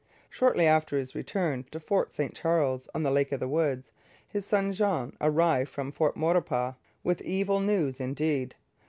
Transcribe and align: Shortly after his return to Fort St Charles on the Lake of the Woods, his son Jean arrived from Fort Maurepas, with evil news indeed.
Shortly 0.31 0.65
after 0.65 0.97
his 0.97 1.13
return 1.13 1.63
to 1.69 1.79
Fort 1.79 2.11
St 2.11 2.33
Charles 2.33 2.89
on 2.95 3.03
the 3.03 3.11
Lake 3.11 3.31
of 3.31 3.39
the 3.39 3.47
Woods, 3.47 3.91
his 4.27 4.47
son 4.47 4.73
Jean 4.73 5.15
arrived 5.21 5.69
from 5.69 5.91
Fort 5.91 6.15
Maurepas, 6.17 6.73
with 7.03 7.21
evil 7.21 7.59
news 7.59 7.99
indeed. 7.99 8.55